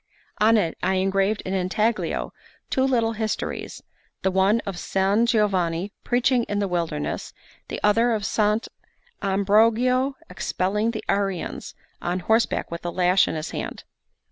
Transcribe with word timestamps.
On 0.39 0.57
it 0.57 0.75
I 0.81 0.95
engraved 0.95 1.41
in 1.45 1.53
intaglio 1.53 2.33
two 2.71 2.85
little 2.85 3.11
histories, 3.11 3.83
the 4.23 4.31
one 4.31 4.59
of 4.61 4.79
San 4.79 5.27
Giovanni 5.27 5.93
preaching 6.03 6.43
in 6.45 6.57
the 6.57 6.67
wilderness, 6.67 7.33
the 7.67 7.79
other 7.83 8.11
of 8.11 8.25
Sant' 8.25 8.67
Ambrogio 9.21 10.15
expelling 10.27 10.89
the 10.89 11.03
Arians 11.07 11.75
on 12.01 12.21
horseback 12.21 12.71
with 12.71 12.83
a 12.83 12.89
lash 12.89 13.27
in 13.27 13.35
his 13.35 13.51
hand. 13.51 13.83